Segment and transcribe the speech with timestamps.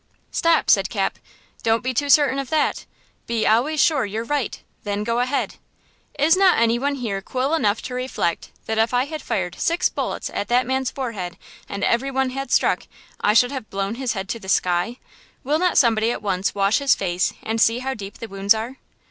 [0.31, 1.19] "Stop," said Cap,
[1.61, 2.85] "don't be too certain of that!
[3.27, 5.57] 'Be always sure you're right–then go ahead!'
[6.17, 9.89] Is not any one here cool enough to reflect that if I had fired six
[9.89, 11.37] bullets at that man's forehead
[11.69, 12.87] and every one had struck,
[13.21, 14.97] I should have blown his head to the sky?
[15.43, 18.77] Will not somebody at once wash his face and see how deep the wounds are?"